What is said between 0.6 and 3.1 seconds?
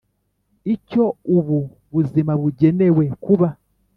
icyo ubu buzima bugenewe